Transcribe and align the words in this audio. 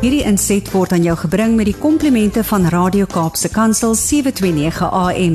Hierdie 0.00 0.22
inset 0.24 0.70
word 0.72 0.94
aan 0.96 1.02
jou 1.04 1.12
gebring 1.26 1.58
met 1.58 1.66
die 1.68 1.76
komplimente 1.76 2.40
van 2.48 2.64
Radio 2.72 3.04
Kaapse 3.04 3.50
Kansel 3.52 3.92
729 3.92 4.86
AM. 4.96 5.34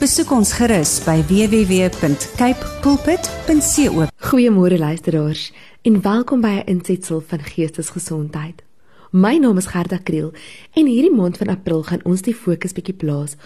Besoek 0.00 0.32
ons 0.32 0.54
gerus 0.56 0.94
by 1.04 1.18
www.cape 1.28 2.70
pulpit.co. 2.80 4.06
Goeiemôre 4.30 4.80
luisteraars 4.80 5.50
en 5.84 6.00
welkom 6.00 6.40
by 6.40 6.54
'n 6.64 6.64
insetsel 6.64 7.20
van 7.28 7.44
Geestesgesondheid. 7.44 8.64
My 9.12 9.36
naam 9.36 9.58
is 9.58 9.66
Gerda 9.66 9.98
Kriel 9.98 10.32
en 10.72 10.86
hierdie 10.86 11.14
maand 11.14 11.36
van 11.36 11.48
April 11.48 11.82
gaan 11.82 12.04
ons 12.04 12.22
die 12.22 12.34
fokus 12.34 12.72
bietjie 12.72 12.96
plaas 12.96 13.36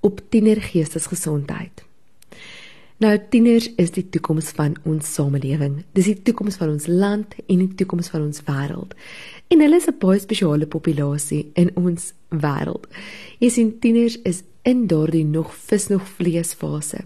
op 0.00 0.20
tienergeestesgesondheid. 0.28 1.90
Nou 3.00 3.14
tieners 3.32 3.70
is 3.80 3.90
die 3.90 4.08
toekoms 4.12 4.50
van 4.52 4.74
ons 4.84 5.14
samelewing. 5.14 5.84
Dis 5.96 6.04
die 6.04 6.22
toekoms 6.22 6.58
van 6.60 6.68
ons 6.68 6.86
land 6.86 7.32
en 7.46 7.62
die 7.62 7.74
toekoms 7.74 8.10
van 8.12 8.26
ons 8.26 8.42
wêreld. 8.44 8.92
En 9.50 9.60
hulle 9.60 9.76
is 9.76 9.86
'n 9.86 9.98
baie 9.98 10.18
spesiale 10.18 10.66
populasie 10.66 11.50
in 11.54 11.70
ons 11.74 12.12
wêreld. 12.28 12.86
Jy 13.38 13.48
sien 13.48 13.78
tieners 13.78 14.18
is 14.22 14.42
in 14.62 14.86
daardie 14.86 15.24
nog 15.24 15.54
vis 15.54 15.86
nog 15.86 16.08
vlees 16.08 16.52
fase. 16.52 16.98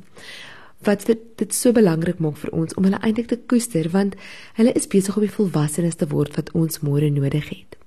Wat 0.82 1.06
dit 1.36 1.54
so 1.54 1.72
belangrik 1.72 2.18
maak 2.18 2.36
vir 2.36 2.50
ons 2.50 2.74
om 2.74 2.84
hulle 2.84 3.00
eintlik 3.00 3.26
te 3.26 3.38
koester 3.46 3.90
want 3.90 4.14
hulle 4.54 4.72
is 4.72 4.86
besig 4.86 5.16
om 5.16 5.22
die 5.22 5.36
volwassenes 5.36 5.94
te 5.94 6.06
word 6.06 6.36
wat 6.36 6.52
ons 6.52 6.80
môre 6.80 7.10
nodig 7.10 7.48
het. 7.48 7.78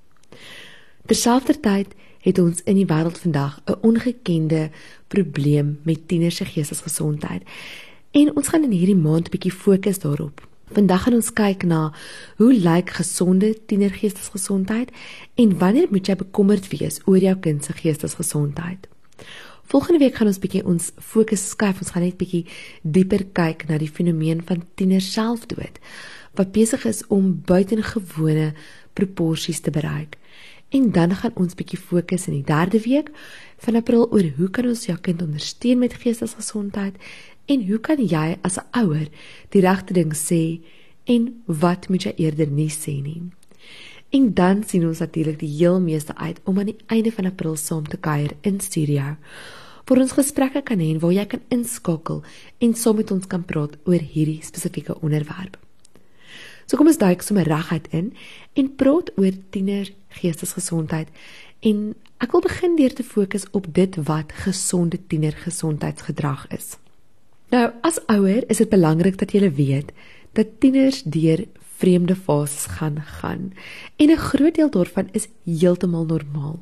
Terselfdertyd 1.05 1.93
het 2.20 2.39
ons 2.39 2.62
in 2.65 2.76
die 2.76 2.89
wêreld 2.89 3.17
vandag 3.17 3.62
'n 3.65 3.77
ongekende 3.81 4.70
probleem 5.07 5.79
met 5.84 6.07
tieners 6.07 6.35
se 6.35 6.45
geestesgesondheid. 6.45 7.43
En 8.12 8.35
ons 8.35 8.48
gaan 8.48 8.63
in 8.63 8.71
hierdie 8.71 8.95
maand 8.95 9.29
bietjie 9.29 9.51
fokus 9.51 9.99
daarop. 9.99 10.46
Vandag 10.67 11.05
gaan 11.05 11.16
ons 11.16 11.30
kyk 11.31 11.63
na 11.63 11.94
hoe 12.41 12.52
lyk 12.52 12.89
gesonde 12.99 13.53
tienergeestesgesondheid 13.71 14.90
en 15.40 15.53
wanneer 15.62 15.88
moet 15.91 16.09
jy 16.12 16.16
bekommerd 16.20 16.67
wees 16.73 16.99
oor 17.05 17.23
jou 17.23 17.35
kind 17.40 17.63
se 17.63 17.76
geestesgesondheid? 17.77 18.90
Volgende 19.71 20.01
week 20.04 20.20
gaan 20.20 20.27
ons 20.27 20.41
bietjie 20.43 20.65
ons 20.68 20.90
fokus 20.99 21.45
skuif. 21.54 21.79
Ons 21.84 21.93
gaan 21.95 22.04
net 22.04 22.20
bietjie 22.20 22.43
dieper 22.84 23.23
kyk 23.35 23.63
na 23.71 23.79
die 23.79 23.91
fenomeen 23.91 24.43
van 24.43 24.65
tiener 24.76 25.04
selfdood 25.04 25.79
wat 26.38 26.51
besig 26.54 26.84
is 26.85 27.01
om 27.07 27.32
buitengewone 27.48 28.51
proporsies 28.93 29.63
te 29.63 29.71
bereik. 29.71 30.20
En 30.76 30.91
dan 30.91 31.15
gaan 31.15 31.35
ons 31.40 31.55
bietjie 31.55 31.79
fokus 31.79 32.27
in 32.27 32.41
die 32.41 32.48
derde 32.48 32.84
week 32.84 33.10
van 33.63 33.79
April 33.79 34.04
oor 34.12 34.27
hoe 34.35 34.49
kan 34.51 34.68
ons 34.68 34.84
jou 34.85 34.98
kind 34.99 35.23
ondersteun 35.23 35.79
met 35.79 35.95
geestesgesondheid 36.04 36.99
En 37.48 37.63
hoe 37.67 37.79
kan 37.79 38.01
jy 38.03 38.37
as 38.43 38.57
'n 38.59 38.67
ouer 38.84 39.07
die 39.49 39.62
regte 39.62 39.93
ding 39.93 40.13
sê 40.13 40.59
en 41.05 41.43
wat 41.45 41.89
moet 41.89 42.04
jy 42.04 42.13
eerder 42.17 42.48
nie 42.48 42.70
sê 42.70 43.01
nie? 43.01 43.21
En 44.09 44.34
dan 44.34 44.63
sien 44.63 44.87
ons 44.87 44.99
natuurlik 44.99 45.39
die 45.39 45.57
heel 45.57 45.79
meeste 45.79 46.15
uit 46.15 46.39
om 46.43 46.59
aan 46.59 46.65
die 46.65 46.79
einde 46.87 47.12
van 47.12 47.26
April 47.26 47.55
saam 47.55 47.87
te 47.87 47.98
kuier 47.98 48.31
in 48.41 48.59
studio. 48.59 49.15
Vir 49.87 50.01
ons 50.04 50.12
gesprekke 50.12 50.62
kan 50.62 50.79
hê 50.79 50.98
waar 50.99 51.12
jy 51.12 51.26
kan 51.26 51.41
inskakel 51.48 52.23
en 52.59 52.73
saam 52.76 52.95
met 52.95 53.12
ons 53.12 53.27
kan 53.27 53.45
praat 53.45 53.77
oor 53.84 53.99
hierdie 53.99 54.43
spesifieke 54.43 55.01
onderwerp. 55.01 55.57
So 56.65 56.76
kom 56.76 56.87
ons 56.87 56.99
duik 56.99 57.21
sommer 57.21 57.48
reguit 57.48 57.87
in 57.95 58.13
en 58.54 58.76
praat 58.76 59.11
oor 59.15 59.32
tiener 59.49 59.87
geestesgesondheid 60.20 61.07
en 61.59 61.95
ek 62.20 62.32
wil 62.32 62.43
begin 62.43 62.76
deur 62.76 62.93
te 62.93 63.04
fokus 63.04 63.48
op 63.51 63.71
dit 63.73 63.95
wat 63.95 64.31
gesonde 64.31 65.00
tienergesondheidsgedrag 65.07 66.47
is. 66.51 66.75
Nou, 67.47 67.69
as 67.88 68.00
ouer 68.12 68.44
is 68.51 68.59
dit 68.59 68.69
belangrik 68.69 69.16
dat 69.22 69.31
jy 69.31 69.47
weet 69.56 69.94
dat 70.35 70.57
tieners 70.59 71.03
deur 71.07 71.45
vreemde 71.79 72.16
fases 72.16 72.66
gaan 72.78 72.97
gaan 73.19 73.53
en 73.95 74.09
'n 74.12 74.17
groot 74.17 74.56
deel 74.56 74.69
daarvan 74.69 75.07
is 75.12 75.28
heeltemal 75.45 76.06
normaal. 76.06 76.59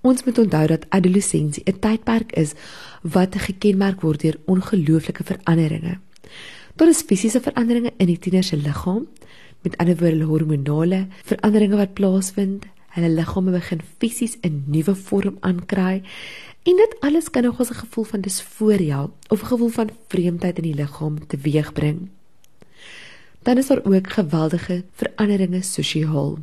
Ons 0.00 0.24
moet 0.24 0.38
onthou 0.38 0.66
dat 0.66 0.86
adolessensie 0.88 1.62
'n 1.64 1.78
tydperk 1.78 2.32
is 2.32 2.54
wat 3.02 3.36
gekenmerk 3.36 4.00
word 4.00 4.20
deur 4.20 4.38
ongelooflike 4.46 5.24
veranderinge. 5.24 5.98
Daar 6.76 6.88
is 6.88 7.02
fisiese 7.02 7.40
veranderinge 7.40 7.92
in 7.96 8.06
die 8.06 8.18
tiener 8.18 8.42
se 8.42 8.56
liggaam, 8.56 9.06
met 9.62 9.76
ander 9.76 9.96
woorde 9.96 10.24
hormonale 10.24 11.06
veranderinge 11.24 11.76
wat 11.76 11.94
plaasvind. 11.94 12.64
Hulle 12.98 13.14
liggame 13.14 13.54
begin 13.54 13.80
fisies 13.98 14.36
'n 14.42 14.64
nuwe 14.66 14.94
vorm 14.94 15.36
aankry 15.40 16.02
En 16.68 16.76
dit 16.76 16.96
alles 17.00 17.30
kan 17.30 17.42
nog 17.42 17.58
ons 17.58 17.70
'n 17.70 17.82
gevoel 17.84 18.04
van 18.04 18.20
disforia 18.20 19.10
of 19.28 19.42
'n 19.42 19.46
gevoel 19.46 19.68
van 19.68 19.90
vreemdheid 20.08 20.56
in 20.56 20.62
die 20.62 20.74
liggaam 20.74 21.26
teweegbring. 21.26 22.08
Dan 23.42 23.56
is 23.56 23.66
daar 23.66 23.84
ook 23.84 24.12
geweldige 24.12 24.84
veranderinge 24.92 25.62
sosiaal. 25.62 26.38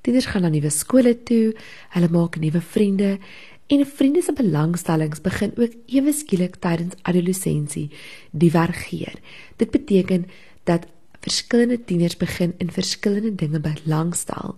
Tieners 0.00 0.26
gaan 0.26 0.42
na 0.42 0.48
nuwe 0.48 0.70
skole 0.70 1.22
toe, 1.22 1.56
hulle 1.88 2.08
maak 2.08 2.36
nuwe 2.36 2.60
vriende 2.60 3.18
en 3.66 3.86
vriende 3.86 4.22
se 4.22 4.32
belangstellings 4.32 5.20
begin 5.20 5.52
ook 5.56 5.72
ewe 5.86 6.12
skielik 6.12 6.54
tydens 6.54 6.94
adolessensie 7.02 7.90
divergeer. 8.30 9.14
Dit 9.56 9.70
beteken 9.70 10.26
dat 10.62 10.86
verskillende 11.20 11.84
tieners 11.84 12.16
begin 12.16 12.54
in 12.58 12.70
verskillende 12.70 13.34
dinge 13.34 13.60
belangstel 13.60 14.56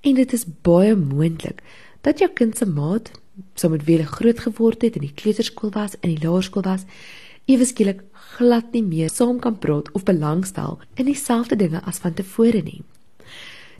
en 0.00 0.14
dit 0.14 0.32
is 0.32 0.46
baie 0.62 0.94
moontlik 0.96 1.62
dat 2.00 2.18
jou 2.18 2.30
kind 2.32 2.56
se 2.56 2.66
maat 2.66 3.10
so 3.54 3.68
met 3.68 3.84
wie 3.84 3.98
hy 4.00 4.06
groot 4.08 4.40
geword 4.46 4.82
het 4.82 4.96
in 4.98 5.06
die 5.06 5.16
kleuterskool 5.16 5.72
was 5.76 5.96
en 6.00 6.12
die 6.12 6.22
laerskool 6.22 6.64
was, 6.66 6.86
ewe 7.50 7.66
skielik 7.66 8.02
glad 8.36 8.72
nie 8.76 8.84
meer 8.84 9.10
saam 9.12 9.40
kan 9.42 9.58
praat 9.58 9.90
of 9.96 10.04
belangstel 10.08 10.78
in 10.94 11.08
dieselfde 11.08 11.56
dinge 11.56 11.82
as 11.88 12.00
van 12.04 12.14
tevore 12.14 12.62
nie. 12.62 12.82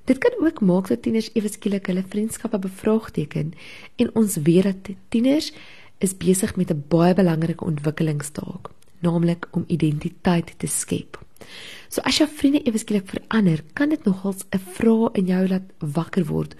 Dit 0.08 0.18
kan 0.18 0.34
ook 0.40 0.60
maak 0.64 0.88
dat 0.88 1.02
tieners 1.04 1.30
ewe 1.36 1.48
skielik 1.52 1.86
hulle 1.86 2.04
vriendskappe 2.08 2.58
bevraagteken 2.58 3.52
en 3.96 4.14
ons 4.18 4.36
weet 4.46 4.66
dat 4.70 4.92
tieners 5.08 5.52
is 6.00 6.16
besig 6.16 6.56
met 6.56 6.70
'n 6.72 6.84
baie 6.88 7.14
belangrike 7.14 7.64
ontwikkelingstaak, 7.64 8.70
naamlik 9.00 9.48
om 9.50 9.64
identiteit 9.66 10.54
te 10.56 10.66
skep. 10.66 11.18
So 11.88 12.02
as 12.06 12.20
jou 12.20 12.28
vriende 12.28 12.62
ewe 12.62 12.78
skielik 12.78 13.08
verander, 13.10 13.64
kan 13.74 13.88
dit 13.88 14.04
nogals 14.04 14.44
'n 14.50 14.58
vraag 14.58 15.12
in 15.12 15.26
jou 15.26 15.48
laat 15.48 15.66
wakker 15.78 16.24
word. 16.26 16.54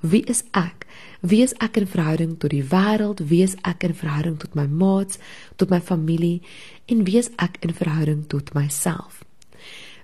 Wie 0.00 0.22
is 0.24 0.42
ek? 0.52 0.86
Wie 1.20 1.42
is 1.42 1.54
ek 1.58 1.76
in 1.76 1.86
verhouding 1.86 2.38
tot 2.38 2.50
die 2.50 2.64
wêreld? 2.64 3.20
Wie 3.28 3.42
is 3.42 3.56
ek 3.62 3.82
in 3.82 3.94
verhouding 3.94 4.38
tot 4.38 4.54
my 4.54 4.66
maats, 4.66 5.18
tot 5.56 5.70
my 5.70 5.80
familie 5.80 6.42
en 6.86 7.04
wie 7.04 7.18
is 7.18 7.30
ek 7.36 7.56
in 7.60 7.74
verhouding 7.74 8.26
tot 8.28 8.54
myself? 8.54 9.24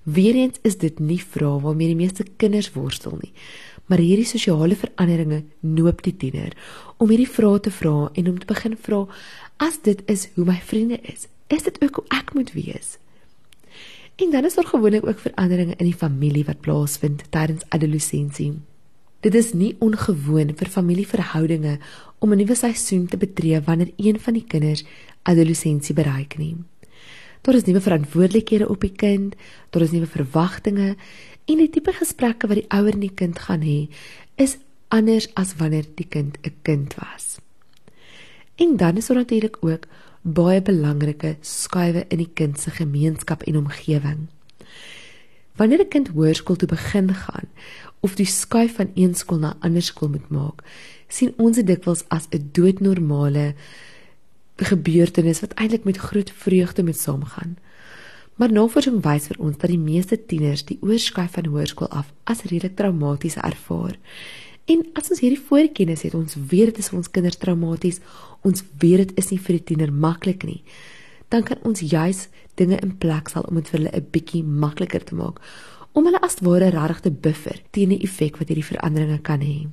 Weerens 0.02 0.58
is 0.62 0.76
dit 0.76 0.98
nie 0.98 1.20
vrae 1.20 1.60
waarmee 1.62 1.92
die 1.92 2.00
meeste 2.00 2.24
kinders 2.36 2.72
worstel 2.74 3.18
nie. 3.20 3.32
Maar 3.86 4.02
hierdie 4.02 4.26
sosiale 4.26 4.74
veranderinge 4.78 5.44
noop 5.60 6.02
die 6.02 6.16
tiener 6.16 6.56
om 6.96 7.10
hierdie 7.10 7.30
vrae 7.30 7.60
te 7.60 7.70
vra 7.70 8.10
en 8.14 8.32
om 8.32 8.38
te 8.38 8.48
begin 8.50 8.74
vra 8.78 9.04
as 9.62 9.78
dit 9.86 10.02
is 10.10 10.28
hoe 10.34 10.46
my 10.48 10.58
vriende 10.64 10.98
is, 11.06 11.28
is 11.46 11.62
dit 11.68 11.78
ook 11.84 12.00
hoe 12.00 12.06
ek 12.18 12.34
moet 12.34 12.50
wees? 12.56 12.96
En 14.16 14.30
dan 14.30 14.44
is 14.44 14.54
daar 14.54 14.66
gewoonlik 14.66 15.06
ook 15.06 15.18
veranderinge 15.18 15.74
in 15.76 15.84
die 15.84 15.96
familie 15.96 16.44
wat 16.44 16.60
plaasvind 16.60 17.24
tydens 17.30 17.64
adolessensie. 17.68 18.52
Dit 19.20 19.34
is 19.34 19.52
nie 19.52 19.76
ongewoon 19.78 20.50
vir 20.58 20.68
familieverhoudinge 20.68 21.78
om 22.18 22.32
'n 22.32 22.36
nuwe 22.36 22.54
seisoen 22.54 23.06
te 23.06 23.16
betree 23.16 23.60
wanneer 23.60 23.92
een 23.96 24.20
van 24.20 24.32
die 24.32 24.44
kinders 24.44 24.84
adolessensie 25.22 25.94
bereik 25.94 26.38
nie. 26.38 26.56
Daar 27.40 27.54
is 27.54 27.64
nuwe 27.64 27.80
verantwoordelikhede 27.80 28.68
op 28.68 28.80
die 28.80 28.92
kind, 28.92 29.34
daar 29.70 29.82
is 29.82 29.90
nuwe 29.90 30.06
verwagtinge 30.06 30.96
en 31.44 31.56
die 31.56 31.70
tipe 31.70 31.92
gesprekke 31.92 32.46
wat 32.46 32.56
die 32.56 32.70
ouer 32.70 32.92
en 32.92 33.00
die 33.00 33.14
kind 33.14 33.38
gaan 33.38 33.60
hê, 33.60 33.88
is 34.34 34.58
anders 34.88 35.34
as 35.34 35.56
wanneer 35.56 35.86
die 35.94 36.06
kind 36.08 36.38
'n 36.42 36.54
kind 36.62 36.94
was. 36.94 37.38
En 38.54 38.76
dan 38.76 38.96
is 38.96 39.06
daar 39.06 39.16
natuurlik 39.16 39.56
ook 39.60 39.86
baie 40.22 40.62
belangrike 40.62 41.36
skuwe 41.42 42.04
in 42.08 42.18
die 42.22 42.30
kind 42.34 42.60
se 42.60 42.70
gemeenskap 42.70 43.42
en 43.42 43.56
omgewing. 43.56 44.28
Wanneer 45.56 45.82
'n 45.84 45.88
kind 45.88 46.08
hoërskool 46.08 46.56
toe 46.56 46.68
begin 46.68 47.14
gaan 47.14 47.48
of 48.00 48.14
die 48.14 48.26
skuif 48.26 48.74
van 48.74 48.90
een 48.94 49.14
skool 49.14 49.38
na 49.38 49.50
'n 49.54 49.60
ander 49.60 49.82
skool 49.82 50.08
moet 50.08 50.28
maak, 50.30 50.62
sien 51.08 51.34
ons 51.36 51.56
dit 51.56 51.66
dikwels 51.66 52.04
as 52.08 52.28
'n 52.30 52.48
doodnormale 52.52 53.54
gebeurtenis 54.56 55.40
wat 55.40 55.54
eintlik 55.54 55.84
met 55.84 55.96
groot 55.96 56.30
vreugde 56.30 56.82
met 56.82 56.98
saamgaan. 56.98 57.56
Maar 58.34 58.52
navorsing 58.52 59.02
wys 59.02 59.26
vir 59.26 59.38
ons 59.38 59.56
dat 59.56 59.70
die 59.70 59.78
meeste 59.78 60.26
tieners 60.26 60.64
die 60.64 60.78
oorskuif 60.80 61.32
van 61.32 61.46
hoërskool 61.46 61.88
af 61.88 62.12
as 62.24 62.42
redelik 62.42 62.76
traumaties 62.76 63.36
ervaar. 63.36 63.98
En 64.70 64.84
as 64.94 65.10
ons 65.10 65.20
hierdie 65.20 65.40
voorkennis 65.40 66.04
het, 66.06 66.14
ons 66.14 66.36
weet 66.36 66.70
dit 66.70 66.78
is 66.78 66.88
vir 66.92 66.98
ons 66.98 67.10
kinders 67.10 67.36
traumaties, 67.36 68.00
ons 68.46 68.64
weet 68.78 69.02
dit 69.02 69.18
is 69.18 69.30
nie 69.30 69.38
vir 69.38 69.58
die 69.58 69.64
tiener 69.72 69.92
maklik 69.92 70.46
nie, 70.46 70.62
dan 71.34 71.42
kan 71.42 71.58
ons 71.66 71.80
juis 71.80 72.28
dinge 72.60 72.78
in 72.84 72.96
plek 73.00 73.30
stel 73.32 73.46
om 73.48 73.58
dit 73.58 73.68
vir 73.68 73.78
hulle 73.80 73.96
'n 73.96 74.10
bietjie 74.12 74.44
makliker 74.44 75.04
te 75.04 75.14
maak 75.14 75.40
om 75.92 76.06
hulle 76.08 76.20
as 76.24 76.40
ware 76.40 76.70
regtig 76.72 77.00
te 77.00 77.10
buffer 77.10 77.58
teen 77.70 77.92
die 77.92 78.02
effek 78.06 78.38
wat 78.40 78.48
hierdie 78.48 78.70
veranderinge 78.70 79.20
kan 79.20 79.40
hê. 79.44 79.68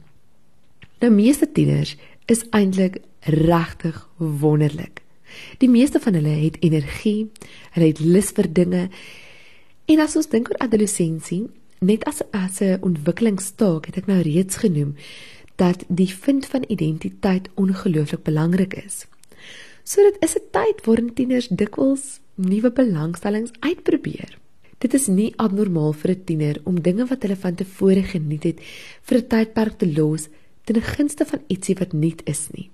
Nou 1.00 1.12
meeste 1.12 1.48
tieners 1.48 1.96
is 2.28 2.44
eintlik 2.52 3.00
regtig 3.24 4.08
wonderlik. 4.18 5.02
Die 5.62 5.70
meeste 5.70 6.00
van 6.00 6.18
hulle 6.18 6.36
het 6.42 6.58
energie, 6.66 7.30
hulle 7.76 7.88
het 7.92 8.00
lus 8.00 8.32
vir 8.36 8.50
dinge. 8.54 8.90
En 9.86 10.00
as 10.04 10.16
ons 10.20 10.28
dink 10.28 10.50
oor 10.50 10.60
adolessensie, 10.66 11.48
Net 11.80 12.04
as 12.04 12.22
as 12.32 12.60
'n 12.62 12.82
ontwikkelingstaak 12.82 13.86
het 13.86 13.98
ek 13.98 14.08
nou 14.08 14.22
reeds 14.22 14.56
genoem 14.56 14.96
dat 15.56 15.84
die 15.88 16.12
vind 16.14 16.46
van 16.46 16.64
identiteit 16.68 17.50
ongelooflik 17.56 18.24
belangrik 18.24 18.74
is. 18.74 19.08
So 19.84 20.04
dit 20.04 20.18
is 20.20 20.36
'n 20.36 20.50
tyd 20.52 20.86
waarin 20.86 21.14
tieners 21.14 21.48
dikwels 21.48 22.20
nuwe 22.36 22.72
belangstellings 22.72 23.52
uitprobeer. 23.60 24.38
Dit 24.78 24.94
is 24.94 25.08
nie 25.08 25.34
abnormaal 25.36 25.94
vir 25.94 26.12
'n 26.12 26.24
tiener 26.24 26.62
om 26.64 26.82
dinge 26.82 27.06
wat 27.06 27.22
hulle 27.22 27.36
van 27.36 27.56
tevore 27.56 28.04
geniet 28.04 28.44
het 28.44 28.60
vir 29.02 29.18
'n 29.18 29.28
tydperk 29.28 29.78
te 29.78 29.94
los 29.94 30.28
ten 30.64 30.82
gunste 30.82 31.26
van 31.26 31.42
ietsie 31.48 31.76
wat 31.80 31.94
nuut 31.94 32.22
is 32.26 32.48
nie. 32.52 32.70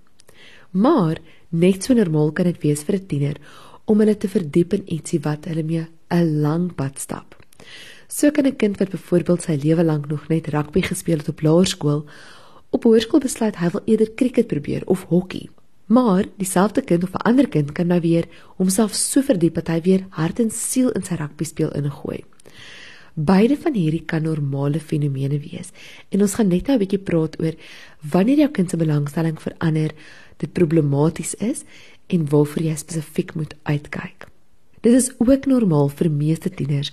Maar 0.71 1.17
net 1.49 1.83
so 1.83 1.93
normaal 1.93 2.31
kan 2.31 2.45
dit 2.45 2.61
wees 2.61 2.83
vir 2.83 2.95
'n 2.95 3.05
tiener 3.07 3.37
om 3.85 3.99
hulle 3.99 4.17
te 4.17 4.27
verdiep 4.27 4.73
in 4.73 4.83
ietsie 4.85 5.19
wat 5.19 5.45
hulle 5.45 5.63
mee 5.63 5.87
'n 6.09 6.41
lang 6.41 6.75
pad 6.75 6.99
stap. 6.99 7.35
So 8.07 8.31
kan 8.31 8.45
'n 8.45 8.55
kind 8.55 8.77
wat 8.77 8.89
byvoorbeeld 8.89 9.41
sy 9.41 9.59
lewe 9.61 9.83
lank 9.83 10.07
nog 10.07 10.27
net 10.27 10.47
rugby 10.47 10.81
gespeel 10.81 11.17
het 11.17 11.29
op 11.29 11.41
laerskool, 11.41 12.05
op 12.69 12.83
hoërskool 12.83 13.19
besluit 13.19 13.55
hy 13.55 13.69
wil 13.69 13.81
eerder 13.85 14.11
krieket 14.11 14.47
probeer 14.47 14.81
of 14.85 15.03
hokkie. 15.03 15.49
Maar 15.85 16.25
dieselfde 16.37 16.81
kind 16.81 17.03
of 17.03 17.13
'n 17.13 17.25
ander 17.29 17.47
kind 17.47 17.71
kan 17.71 17.87
nou 17.87 18.01
weer 18.01 18.25
homself 18.57 18.93
so 18.93 19.21
verdiep 19.21 19.53
dat 19.53 19.67
hy 19.67 19.81
weer 19.81 20.05
hart 20.09 20.39
en 20.39 20.51
siel 20.51 20.89
in 20.91 21.03
sy 21.03 21.15
rugby 21.15 21.43
speel 21.43 21.71
ingooi. 21.71 22.23
Beide 23.13 23.57
van 23.57 23.73
hierdie 23.73 24.03
kan 24.05 24.21
normale 24.21 24.79
fenomene 24.79 25.39
wees. 25.39 25.69
En 26.09 26.21
ons 26.21 26.33
gaan 26.33 26.47
net 26.47 26.67
nou 26.67 26.75
'n 26.75 26.79
bietjie 26.79 26.99
praat 26.99 27.39
oor 27.39 27.53
wanneer 28.11 28.37
jou 28.37 28.49
kind 28.51 28.69
se 28.69 28.77
belangstelling 28.77 29.41
verander, 29.41 29.91
dit 30.37 30.53
problematies 30.53 31.35
is 31.35 31.63
en 32.07 32.29
waarvoor 32.29 32.63
jy 32.63 32.75
spesifiek 32.75 33.33
moet 33.35 33.55
uitkyk. 33.63 34.27
Dit 34.81 34.93
is 34.93 35.11
ook 35.17 35.45
normaal 35.45 35.89
vir 35.89 36.11
meeste 36.11 36.49
tieners 36.49 36.91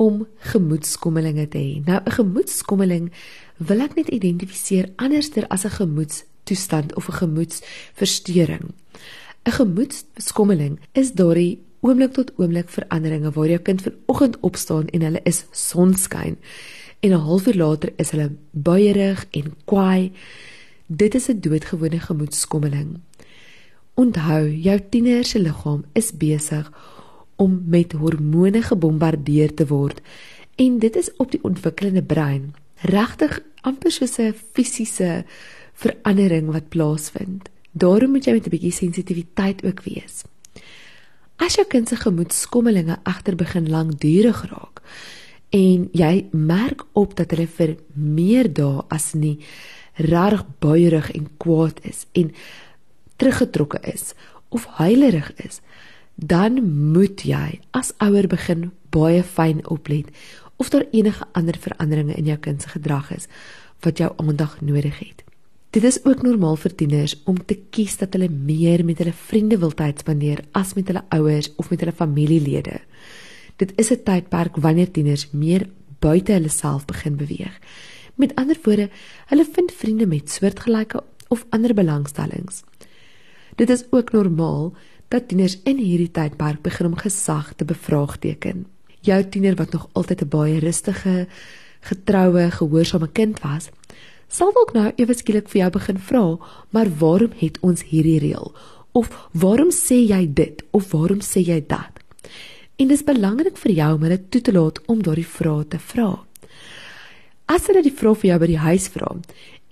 om 0.00 0.26
gemoedskommelinge 0.52 1.48
te 1.52 1.58
hê. 1.58 1.72
Nou 1.84 2.00
'n 2.00 2.16
gemoedskommeling 2.18 3.12
wil 3.56 3.80
ek 3.80 3.94
net 3.94 4.08
identifiseer 4.08 4.88
anderster 4.96 5.44
as 5.48 5.64
'n 5.64 5.76
gemoedstoestand 5.80 6.94
of 6.96 7.08
'n 7.08 7.20
gemoedsversteuring. 7.22 8.66
'n 9.44 9.52
Gemoedskommeling 9.52 10.78
is 10.92 11.12
daardie 11.12 11.60
oomblik 11.80 12.12
tot 12.12 12.32
oomblik 12.36 12.68
veranderinge 12.68 13.30
waar 13.30 13.48
jou 13.48 13.58
kind 13.58 13.82
vanoggend 13.82 14.40
opstaan 14.40 14.86
en 14.86 15.02
hulle 15.02 15.20
is 15.24 15.44
sonskyn 15.50 16.36
en 17.00 17.10
'n 17.10 17.24
halfuur 17.28 17.56
later 17.56 17.92
is 17.96 18.10
hulle 18.10 18.32
buierig 18.50 19.26
en 19.30 19.54
kwaai. 19.64 20.12
Dit 20.86 21.14
is 21.14 21.28
'n 21.28 21.40
doodgewone 21.40 22.00
gemoedskommeling. 22.00 23.00
Onthou, 23.94 24.48
jou 24.48 24.80
tiener 24.90 25.24
se 25.24 25.38
liggaam 25.38 25.84
is 25.92 26.12
besig 26.12 26.66
om 26.68 26.99
met 27.48 27.92
hormone 27.92 28.62
gebombardeer 28.62 29.54
te 29.54 29.66
word 29.66 30.00
en 30.56 30.78
dit 30.78 30.96
is 30.96 31.08
op 31.16 31.30
die 31.30 31.42
ontwikkelende 31.42 32.02
brein 32.02 32.54
regtig 32.80 33.40
amper 33.62 33.92
soos 33.92 34.18
'n 34.18 34.34
fisiese 34.52 35.24
verandering 35.72 36.52
wat 36.52 36.68
plaasvind. 36.68 37.48
Daarom 37.72 38.10
moet 38.10 38.24
jy 38.24 38.32
met 38.32 38.46
'n 38.46 38.50
bietjie 38.50 38.72
sensitiwiteit 38.72 39.64
ook 39.64 39.82
wees. 39.82 40.24
As 41.36 41.54
jou 41.54 41.66
kind 41.66 41.88
se 41.88 41.96
gemoedskommelinge 41.96 42.98
agter 43.02 43.36
begin 43.36 43.68
lankdurig 43.68 44.42
raak 44.50 44.82
en 45.50 45.88
jy 45.92 46.26
merk 46.32 46.84
op 46.92 47.16
dat 47.16 47.30
hulle 47.30 47.46
vir 47.46 47.76
meer 47.94 48.52
dae 48.52 48.84
as 48.88 49.14
nie 49.14 49.38
reg 49.94 50.44
buierig 50.58 51.10
en 51.10 51.28
kwaad 51.36 51.80
is 51.82 52.06
en 52.12 52.32
teruggetrokke 53.16 53.80
is 53.92 54.14
of 54.48 54.66
huilerig 54.66 55.32
is, 55.36 55.60
dan 56.20 56.60
moet 56.92 57.22
jy 57.24 57.60
as 57.76 57.94
ouer 58.04 58.28
begin 58.28 58.68
baie 58.92 59.22
fyn 59.24 59.62
oplet 59.72 60.10
of 60.60 60.68
daar 60.68 60.84
enige 60.92 61.24
ander 61.32 61.56
veranderinge 61.56 62.14
in 62.20 62.28
jou 62.28 62.36
kind 62.38 62.62
se 62.62 62.68
gedrag 62.68 63.08
is 63.16 63.28
wat 63.80 63.98
jou 63.98 64.10
aandag 64.20 64.58
nodig 64.60 64.98
het. 64.98 65.24
Dit 65.70 65.84
is 65.84 66.00
ook 66.04 66.22
normaal 66.22 66.58
vir 66.60 66.74
tieners 66.74 67.14
om 67.24 67.38
te 67.38 67.56
kies 67.70 67.96
dat 67.96 68.12
hulle 68.12 68.28
meer 68.28 68.84
met 68.84 68.98
hulle 69.00 69.14
vriende 69.16 69.56
wil 69.62 69.72
tyd 69.72 70.02
spandeer 70.02 70.42
as 70.52 70.74
met 70.74 70.90
hulle 70.90 71.04
ouers 71.16 71.48
of 71.56 71.70
met 71.70 71.80
hulle 71.80 71.96
familielede. 71.96 72.80
Dit 73.56 73.72
is 73.78 73.90
'n 73.90 74.02
tydperk 74.04 74.56
wanneer 74.56 74.90
tieners 74.90 75.30
meer 75.32 75.68
buite 76.00 76.32
hulle 76.32 76.48
self 76.48 76.84
begin 76.84 77.16
beweeg. 77.16 77.60
Met 78.14 78.34
ander 78.34 78.58
woorde, 78.62 78.90
hulle 79.26 79.46
vind 79.52 79.72
vriende 79.72 80.06
met 80.06 80.30
soortgelyke 80.30 81.02
of 81.28 81.46
ander 81.50 81.74
belangstellings. 81.74 82.62
Dit 83.56 83.70
is 83.70 83.84
ook 83.90 84.12
normaal 84.12 84.74
dat 85.10 85.28
tieners 85.28 85.58
in 85.68 85.78
hierdie 85.82 86.10
tydperk 86.10 86.62
begin 86.62 86.92
om 86.92 87.00
gesag 87.04 87.54
te 87.54 87.64
bevraagteken 87.64 88.66
jou 89.06 89.20
tiener 89.28 89.56
wat 89.56 89.72
nog 89.72 89.88
altyd 89.92 90.22
'n 90.22 90.28
baie 90.28 90.58
rustige, 90.58 91.26
getroue, 91.80 92.50
gehoorsame 92.50 93.08
kind 93.12 93.40
was, 93.40 93.70
sal 94.28 94.52
dalk 94.52 94.72
nou 94.72 94.92
ewe 94.96 95.14
skielik 95.14 95.48
vir 95.48 95.60
jou 95.60 95.70
begin 95.70 95.98
vra, 95.98 96.38
"Maar 96.70 96.88
waarom 96.98 97.32
het 97.36 97.58
ons 97.60 97.82
hierdie 97.82 98.18
reël?" 98.18 98.52
of 98.92 99.28
"Waarom 99.32 99.70
sê 99.70 100.06
jy 100.06 100.32
dit?" 100.34 100.62
of 100.70 100.90
"Waarom 100.92 101.20
sê 101.20 101.40
jy 101.44 101.64
dat?" 101.66 101.90
En 102.76 102.88
dit 102.88 102.98
is 102.98 103.04
belangrik 103.04 103.56
vir 103.56 103.72
jou 103.72 103.94
om 103.94 104.02
hulle 104.02 104.28
toe 104.28 104.40
te 104.40 104.52
laat 104.52 104.86
om 104.86 105.02
daardie 105.02 105.26
vrae 105.26 105.68
te 105.68 105.78
vra. 105.78 106.29
As 107.50 107.64
hulle 107.66 107.80
die 107.82 107.90
vrae 107.90 108.14
vir 108.14 108.28
jou 108.28 108.34
by 108.38 108.46
die 108.46 108.60
huis 108.62 108.84
vra 108.94 109.08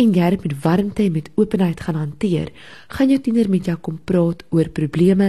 en 0.02 0.14
jy 0.14 0.28
dit 0.34 0.44
met 0.46 0.54
warmte 0.64 1.04
en 1.04 1.12
met 1.14 1.28
openheid 1.38 1.80
gaan 1.86 1.98
hanteer, 1.98 2.48
gaan 2.90 3.10
jou 3.12 3.18
tiener 3.22 3.46
met 3.50 3.68
jou 3.70 3.76
kom 3.86 4.00
praat 4.10 4.42
oor 4.54 4.70
probleme. 4.74 5.28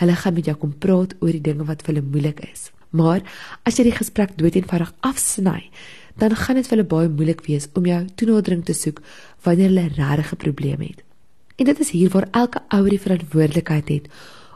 Hulle 0.00 0.16
gaan 0.16 0.36
met 0.36 0.48
jou 0.48 0.54
kom 0.62 0.72
praat 0.80 1.12
oor 1.20 1.32
die 1.36 1.44
dinge 1.44 1.66
wat 1.68 1.84
vir 1.84 1.94
hulle 1.94 2.06
moeilik 2.06 2.40
is. 2.46 2.70
Maar 2.96 3.20
as 3.68 3.76
jy 3.76 3.90
die 3.90 3.96
gesprek 3.98 4.32
doeteenvoudig 4.40 4.94
afsny, 5.04 5.68
dan 6.20 6.36
gaan 6.40 6.60
dit 6.60 6.68
vir 6.68 6.78
hulle 6.78 6.88
baie 6.88 7.12
moeilik 7.12 7.44
wees 7.48 7.68
om 7.76 7.88
jou 7.88 8.00
toenadering 8.16 8.64
te 8.64 8.76
soek 8.76 9.04
wanneer 9.44 9.68
hulle 9.68 9.88
regtig 10.00 10.32
'n 10.32 10.42
probleem 10.44 10.80
het. 10.80 11.04
En 11.60 11.64
dit 11.68 11.80
is 11.80 11.90
hier 11.90 12.08
waar 12.08 12.28
elke 12.32 12.60
ouer 12.68 12.90
die 12.90 13.04
verantwoordelikheid 13.06 13.88
het 13.88 14.08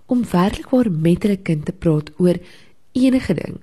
om 0.06 0.25
werklik 0.25 0.70
waar 0.73 0.91
met 0.91 1.23
hulle 1.23 1.37
kind 1.37 1.64
te 1.64 1.73
praat 1.73 2.11
oor 2.17 2.41
enige 2.93 3.35
ding. 3.35 3.61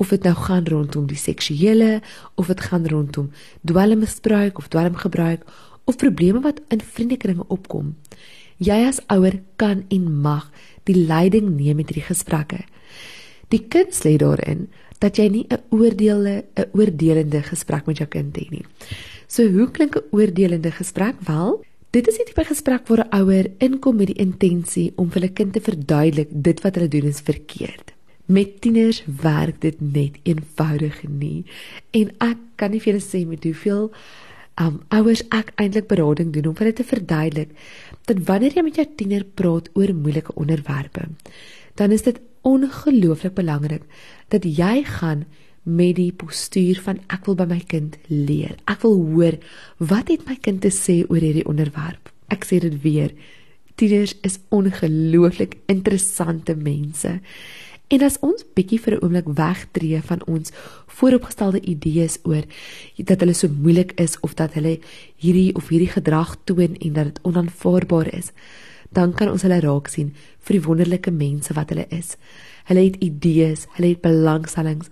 Of 0.00 0.14
dit 0.14 0.24
nou 0.24 0.34
gaan 0.34 0.64
rondom 0.64 1.06
die 1.10 1.20
seksuele 1.20 2.00
of 2.40 2.48
dit 2.48 2.60
gaan 2.60 2.86
rondom 2.88 3.30
dwelmmisbruik 3.68 4.58
of 4.58 4.70
dwelmgebruik 4.72 5.44
of 5.84 6.00
probleme 6.00 6.40
wat 6.40 6.60
in 6.72 6.80
vriendekringe 6.80 7.44
opkom. 7.48 7.96
Jy 8.60 8.78
as 8.88 9.00
ouer 9.12 9.40
kan 9.60 9.84
en 9.88 10.08
mag 10.24 10.48
die 10.88 10.96
leiding 10.96 11.52
neem 11.56 11.80
met 11.80 11.92
hierdie 11.92 12.08
gesprekke. 12.08 12.64
Die 13.52 13.64
kuns 13.72 14.04
lê 14.06 14.16
daarin 14.20 14.68
dat 15.00 15.16
jy 15.16 15.28
nie 15.28 15.46
'n 15.48 15.62
oordeelde 15.70 16.44
'n 16.56 16.68
oordelende 16.72 17.42
gesprek 17.42 17.86
met 17.86 17.98
jou 17.98 18.08
kind 18.08 18.36
het 18.36 18.50
nie. 18.50 18.64
So 19.26 19.48
hoe 19.48 19.70
klink 19.70 19.96
'n 19.96 20.08
oordelende 20.10 20.70
gesprek? 20.70 21.16
Wel, 21.26 21.64
dit 21.90 22.08
is 22.08 22.18
'n 22.18 22.24
tipe 22.24 22.44
gesprek 22.44 22.88
waar 22.88 23.06
'n 23.06 23.14
ouer 23.20 23.46
inkom 23.58 23.96
met 23.96 24.06
die 24.06 24.22
intensie 24.26 24.92
om 24.96 25.10
vir 25.10 25.20
hulle 25.20 25.32
kind 25.32 25.52
te 25.52 25.60
verduidelik 25.60 26.28
dit 26.30 26.60
wat 26.60 26.74
hulle 26.74 26.88
doen 26.88 27.08
is 27.08 27.20
verkeerd. 27.20 27.92
Met 28.30 28.60
tieners 28.62 29.02
werk 29.20 29.58
dit 29.64 29.80
net 29.82 30.18
eenvoudig 30.22 31.02
nie. 31.08 31.44
En 31.90 32.12
ek 32.22 32.38
kan 32.60 32.70
nie 32.70 32.78
vir 32.82 32.92
julle 32.92 33.02
sê 33.04 33.24
met 33.26 33.44
hoeveel 33.44 33.88
um 34.60 34.80
ouers 34.94 35.22
ek 35.34 35.50
eintlik 35.62 35.88
berading 35.90 36.30
doen 36.34 36.50
om 36.50 36.56
vir 36.56 36.68
hulle 36.68 36.78
te 36.78 36.86
verduidelik 36.86 37.52
dat 38.10 38.18
wanneer 38.28 38.54
jy 38.54 38.64
met 38.66 38.78
jou 38.78 38.86
tiener 38.98 39.24
praat 39.24 39.70
oor 39.78 39.92
moeilike 39.96 40.34
onderwerpe, 40.36 41.06
dan 41.80 41.94
is 41.96 42.04
dit 42.04 42.18
ongelooflik 42.46 43.34
belangrik 43.38 43.86
dat 44.28 44.44
jy 44.44 44.82
gaan 44.84 45.24
met 45.62 45.96
die 45.96 46.12
postuur 46.12 46.80
van 46.84 47.00
ek 47.12 47.26
wil 47.28 47.36
by 47.38 47.46
my 47.48 47.60
kind 47.68 47.96
leer. 48.08 48.56
Ek 48.70 48.80
wil 48.84 48.96
hoor 49.12 49.36
wat 49.78 50.12
het 50.12 50.26
my 50.28 50.36
kind 50.40 50.62
te 50.64 50.72
sê 50.74 51.02
oor 51.08 51.20
hierdie 51.20 51.46
onderwerp. 51.48 52.12
Ek 52.32 52.46
sê 52.48 52.60
dit 52.62 52.76
weer. 52.84 53.12
Tieners 53.80 54.14
is 54.26 54.38
ongelooflik 54.54 55.58
interessante 55.72 56.56
mense. 56.56 57.18
En 57.90 58.04
as 58.06 58.20
ons 58.22 58.44
bietjie 58.54 58.78
vir 58.78 58.94
'n 58.94 59.02
oomblik 59.02 59.28
wegtreë 59.34 60.02
van 60.06 60.20
ons 60.26 60.52
vooropgestelde 60.86 61.60
idees 61.60 62.18
oor 62.22 62.44
dat 62.96 63.20
hulle 63.20 63.34
so 63.34 63.48
moeilik 63.48 63.92
is 63.98 64.20
of 64.20 64.34
dat 64.34 64.52
hulle 64.54 64.78
hierdie 65.16 65.54
of 65.54 65.68
hierdie 65.68 65.90
gedrag 65.90 66.36
toon 66.44 66.76
en 66.78 66.92
dat 66.92 67.04
dit 67.04 67.18
onaanvaarbaar 67.22 68.14
is, 68.14 68.30
dan 68.92 69.12
kan 69.12 69.30
ons 69.30 69.42
hulle 69.42 69.60
raak 69.60 69.88
sien 69.88 70.14
vir 70.38 70.58
die 70.58 70.66
wonderlike 70.66 71.10
mense 71.10 71.54
wat 71.54 71.68
hulle 71.68 71.86
is. 71.88 72.16
Hulle 72.64 72.84
het 72.84 72.96
idees, 73.02 73.66
hulle 73.74 73.88
het 73.88 74.00
belangstellings. 74.00 74.86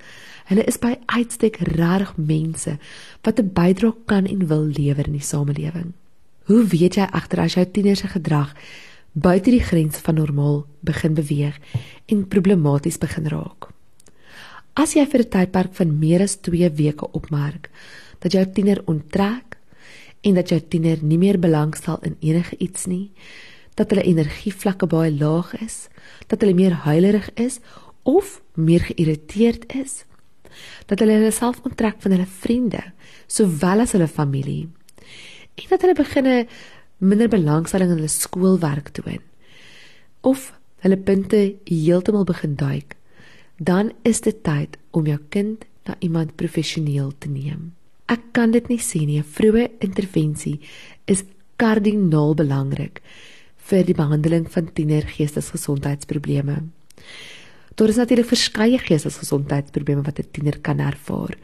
Hulle 0.50 0.64
is 0.64 0.78
by 0.78 0.98
uitstek 1.06 1.56
regtig 1.56 2.16
mense 2.16 2.78
wat 3.22 3.38
'n 3.38 3.52
bydrae 3.52 3.94
kan 4.06 4.26
en 4.26 4.48
wil 4.48 4.64
lewer 4.66 5.06
in 5.06 5.18
die 5.18 5.28
samelewing. 5.32 5.92
Hoe 6.44 6.64
weet 6.64 6.94
jy 6.94 7.06
agter 7.12 7.40
as 7.40 7.54
jou 7.54 7.66
tiener 7.66 7.96
se 7.96 8.08
gedrag 8.08 8.54
buite 9.20 9.50
die 9.50 9.62
grens 9.62 10.00
van 10.04 10.18
normaal 10.18 10.62
begin 10.80 11.14
beweeg 11.14 11.58
en 12.06 12.26
problematies 12.28 12.98
begin 12.98 13.28
raak? 13.32 13.70
As 14.74 14.94
jy 14.94 15.04
vir 15.06 15.20
'n 15.20 15.30
tydperk 15.30 15.74
van 15.74 15.98
meer 15.98 16.22
as 16.22 16.36
2 16.36 16.70
weke 16.70 17.06
opmerk 17.12 17.70
dat 18.20 18.32
jou 18.32 18.44
tiener 18.46 18.82
onttrek 18.86 19.58
en 20.22 20.34
dat 20.34 20.48
jou 20.48 20.60
tiener 20.60 20.98
nie 21.02 21.18
meer 21.18 21.38
belangstel 21.38 21.98
in 22.02 22.16
enige 22.20 22.56
iets 22.58 22.86
nie, 22.86 23.10
dat 23.74 23.90
hulle 23.90 24.02
energievlakke 24.02 24.86
baie 24.86 25.12
laag 25.12 25.54
is, 25.62 25.88
dat 26.26 26.40
hulle 26.40 26.54
meer 26.54 26.72
huilerig 26.72 27.30
is 27.34 27.60
of 28.02 28.42
meer 28.54 28.80
geïrriteerd 28.80 29.74
is, 29.74 30.04
dat 30.86 30.98
hulle 30.98 31.12
hulle 31.12 31.30
self 31.30 31.60
onttrek 31.62 32.00
van 32.02 32.12
hulle 32.12 32.26
vriende 32.26 32.82
sowel 33.26 33.80
as 33.80 33.92
hulle 33.92 34.08
familie 34.08 34.68
en 35.58 35.70
dat 35.72 35.84
hulle 35.84 35.98
beginne 35.98 36.36
minder 36.98 37.28
belangstelling 37.28 37.90
in 37.92 38.00
hulle 38.00 38.12
skoolwerk 38.12 38.92
toon 38.98 39.22
of 40.26 40.52
hulle 40.84 40.98
punte 41.10 41.40
heeltemal 41.70 42.24
begin 42.28 42.54
duik 42.58 42.96
dan 43.58 43.92
is 44.02 44.20
dit 44.26 44.42
tyd 44.42 44.78
om 44.90 45.06
jou 45.06 45.18
kind 45.34 45.64
na 45.88 45.96
iemand 46.00 46.36
professioneel 46.36 47.12
te 47.18 47.28
neem 47.32 47.72
ek 48.06 48.32
kan 48.32 48.54
dit 48.54 48.68
nie 48.68 48.82
sien 48.90 49.08
nie 49.08 49.20
'n 49.20 49.32
vroeë 49.38 49.68
intervensie 49.80 50.60
is 51.06 51.24
kardinaal 51.56 52.34
belangrik 52.34 53.02
vir 53.70 53.84
die 53.84 53.94
behandeling 53.94 54.46
van 54.50 54.72
tienergeestesgesondheidsprobleme 54.72 56.62
Daar 57.78 57.88
is 57.88 57.96
natuurlik 57.96 58.26
verskeie 58.26 58.78
geestesgesondheidsprobleme 58.78 60.02
wat 60.02 60.18
'n 60.18 60.30
tiener 60.30 60.58
kan 60.60 60.78
ervaar. 60.78 61.38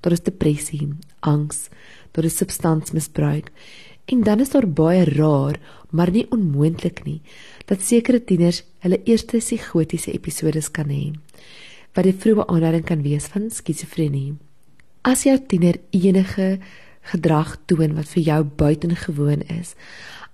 Daar 0.00 0.12
is 0.12 0.22
depressie, 0.22 0.88
angs, 1.20 1.68
daar 2.10 2.24
is 2.24 2.36
substansmisbruik. 2.36 3.50
En 4.08 4.22
dan 4.24 4.40
is 4.40 4.50
daar 4.50 4.66
baie 4.68 5.04
raar, 5.04 5.58
maar 5.90 6.10
nie 6.10 6.26
onmoontlik 6.32 7.02
nie, 7.04 7.20
dat 7.68 7.84
sekere 7.84 8.22
tieners 8.24 8.62
hulle 8.84 9.02
eerste 9.04 9.40
psigotiese 9.42 10.12
episodes 10.16 10.70
kan 10.72 10.88
hê 10.92 11.12
wat 11.96 12.06
die 12.06 12.14
vroeë 12.14 12.44
aanduiding 12.52 12.84
kan 12.86 13.00
wees 13.02 13.24
van 13.32 13.48
skizofrenie. 13.50 14.36
As 15.02 15.24
jou 15.26 15.34
tiener 15.50 15.80
enige 15.90 16.58
gedrag 17.10 17.56
toon 17.66 17.96
wat 17.96 18.10
vir 18.12 18.22
jou 18.22 18.36
buitengewoon 18.60 19.42
is, 19.56 19.72